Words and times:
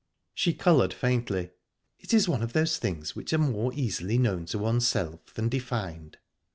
She 0.33 0.55
coloured 0.55 0.95
faintly. 0.95 1.51
"It 1.99 2.11
is 2.11 2.27
one 2.27 2.41
of 2.41 2.53
those 2.53 2.77
things 2.79 3.15
which 3.15 3.33
are 3.33 3.37
more 3.37 3.71
easily 3.75 4.17
known 4.17 4.45
to 4.47 4.57
oneself 4.57 5.31
than 5.35 5.47
defined." 5.47 6.17